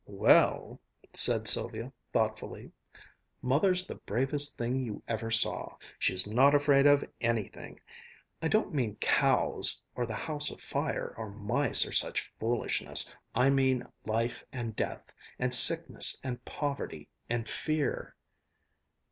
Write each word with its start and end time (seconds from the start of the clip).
"Well," 0.07 0.79
said 1.13 1.47
Sylvia 1.47 1.93
thoughtfully, 2.11 2.71
"Mother's 3.43 3.85
the 3.85 3.93
bravest 4.09 4.57
thing 4.57 4.79
you 4.83 5.03
ever 5.07 5.29
saw. 5.29 5.75
She's 5.99 6.25
not 6.25 6.55
afraid 6.55 6.87
of 6.87 7.03
anything! 7.21 7.79
I 8.41 8.47
don't 8.47 8.73
mean 8.73 8.95
cows, 8.95 9.79
or 9.93 10.07
the 10.07 10.15
house 10.15 10.49
afire, 10.49 11.13
or 11.19 11.29
mice, 11.29 11.85
or 11.85 11.91
such 11.91 12.33
foolishness. 12.39 13.13
I 13.35 13.51
mean 13.51 13.85
life 14.03 14.43
and 14.51 14.75
death, 14.75 15.13
and 15.37 15.53
sickness 15.53 16.19
and 16.23 16.43
poverty 16.45 17.07
and 17.29 17.47
fear...." 17.47 18.15